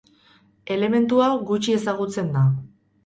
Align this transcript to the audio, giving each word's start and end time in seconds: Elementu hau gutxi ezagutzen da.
Elementu 0.75 1.21
hau 1.25 1.29
gutxi 1.53 1.77
ezagutzen 1.81 2.33
da. 2.39 2.47